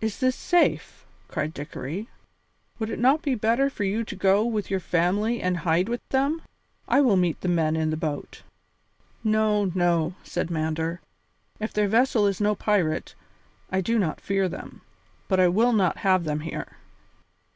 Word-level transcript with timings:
"Is 0.00 0.18
this 0.18 0.34
safe?" 0.34 1.06
cried 1.28 1.54
Dickory; 1.54 2.08
"would 2.80 2.90
it 2.90 2.98
not 2.98 3.22
be 3.22 3.36
better 3.36 3.70
for 3.70 3.84
you 3.84 4.02
to 4.02 4.16
go 4.16 4.44
with 4.44 4.68
your 4.68 4.80
family 4.80 5.40
and 5.40 5.58
hide 5.58 5.88
with 5.88 6.00
them? 6.08 6.42
I 6.88 7.00
will 7.00 7.16
meet 7.16 7.40
the 7.40 7.46
men 7.46 7.76
in 7.76 7.90
the 7.90 7.96
boat." 7.96 8.42
"No, 9.22 9.66
no," 9.66 10.16
said 10.24 10.50
Mander; 10.50 11.00
"if 11.60 11.72
their 11.72 11.86
vessel 11.86 12.26
is 12.26 12.40
no 12.40 12.56
pirate, 12.56 13.14
I 13.70 13.80
do 13.80 13.96
not 13.96 14.20
fear 14.20 14.48
them. 14.48 14.80
But 15.28 15.38
I 15.38 15.46
will 15.46 15.72
not 15.72 15.98
have 15.98 16.24
them 16.24 16.40
here." 16.40 16.72